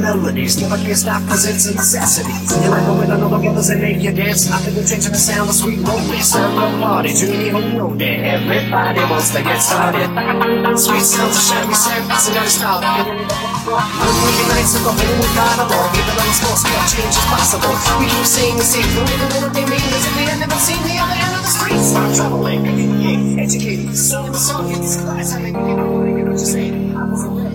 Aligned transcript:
melodies. 0.00 0.56
Stop 0.58 1.22
cause 1.28 1.46
it's 1.46 1.66
a 1.66 1.74
necessity. 1.74 2.32
You 2.62 2.70
like 2.70 2.86
on 2.86 3.20
the 3.20 3.28
brothers 3.28 3.68
and 3.70 3.82
make 3.82 4.02
you 4.02 4.12
dance. 4.12 4.50
I 4.50 4.58
think 4.58 4.76
we're 4.76 4.86
changing 4.86 5.12
the 5.12 5.18
sound 5.18 5.50
of 5.50 5.54
sweet 5.54 5.78
romance. 5.82 6.32
Serve 6.32 6.56
a 6.56 6.66
party 6.80 7.12
to 7.12 7.26
the 7.26 7.50
whole 7.50 7.70
world. 7.76 8.02
Everybody 8.02 9.00
wants 9.10 9.30
to 9.34 9.42
get 9.42 9.58
started. 9.58 10.08
Sweet 10.78 11.02
sounds 11.02 11.36
of 11.36 11.42
shabby 11.42 11.74
passing 12.08 12.36
out 12.36 12.46
of 12.46 12.52
style. 12.52 13.48
Looking 13.68 14.48
nice 14.48 14.72
at 14.74 14.82
the 14.86 14.92
whole 14.96 15.68
along. 15.68 15.92
Even 15.92 16.14
though 16.16 16.28
it's 16.30 16.40
small 16.40 16.56
scale 16.56 16.84
change 16.88 17.12
is 17.12 17.26
possible. 17.28 17.74
We 18.00 18.06
keep 18.08 18.24
saying 18.24 18.56
the 18.56 18.64
same 18.64 18.88
thing. 18.96 19.06
Even 19.12 19.28
though 19.28 19.48
they 19.52 19.64
mean 19.68 19.92
is 19.92 20.04
if 20.06 20.14
they 20.16 20.24
have 20.24 20.40
never 20.40 20.56
seen 20.56 20.80
the 20.88 20.96
other 20.96 21.18
end 21.18 21.34
of 21.36 21.42
the 21.44 21.52
street. 21.52 21.80
Start 21.82 22.14
traveling, 22.16 23.38
educating. 23.38 23.94
So 23.94 24.26
the 24.26 24.38
song 24.38 24.72
gets 24.72 24.96
class. 24.96 25.34
I 25.34 25.42
mean, 25.42 25.54
you 25.54 25.76
know, 25.76 25.76
know 25.76 26.00
what 26.00 26.28
you're 26.28 26.38
saying. 26.38 26.96
I 26.96 27.10
was 27.10 27.24
away. 27.24 27.47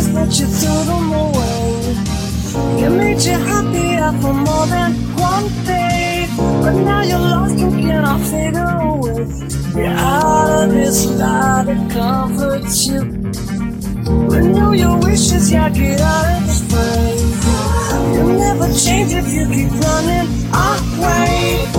Wishes, 0.00 0.14
but 0.14 0.38
you 0.38 0.46
threw 0.46 0.84
them 0.84 1.12
away. 1.12 2.80
You 2.80 2.90
made 2.90 3.22
you 3.22 3.38
happier 3.38 4.12
for 4.20 4.32
more 4.32 4.66
than 4.66 4.92
one 5.16 5.48
day. 5.64 6.26
But 6.36 6.72
now 6.72 7.02
you're 7.02 7.18
lost 7.18 7.58
and 7.58 7.80
cannot 7.80 8.20
figure 8.20 8.60
a 8.60 8.96
way. 8.96 9.26
You're 9.76 9.96
out 9.96 10.64
of 10.64 10.70
this 10.70 11.06
life 11.06 11.66
that 11.66 11.90
comforts 11.90 12.86
you. 12.86 13.00
Renew 14.28 14.72
your 14.72 14.98
wishes, 14.98 15.50
yeah, 15.52 15.68
get 15.70 16.00
out 16.00 16.26
of 16.36 16.46
this 16.46 16.60
frame. 16.70 18.14
You'll 18.14 18.38
never 18.38 18.68
change 18.72 19.12
if 19.12 19.32
you 19.32 19.46
keep 19.46 19.72
running 19.84 20.28
away. 20.52 21.69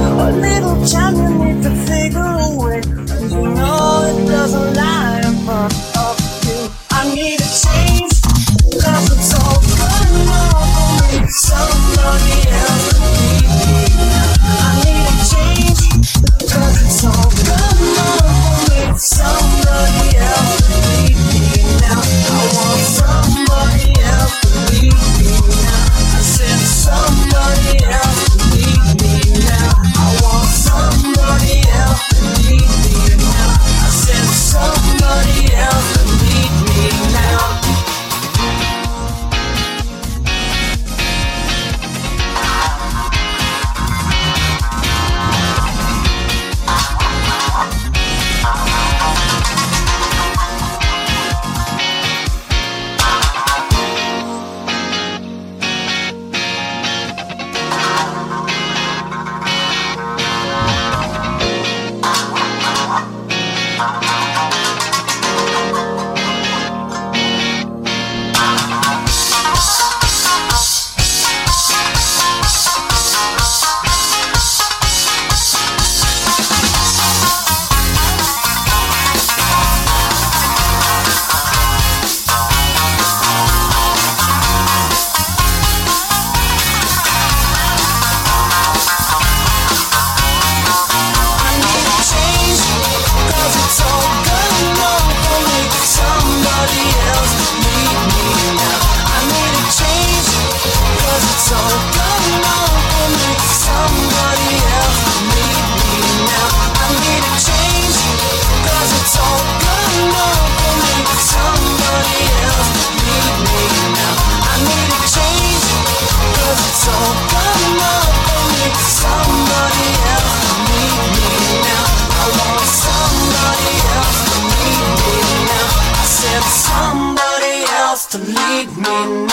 Lead 128.67 129.30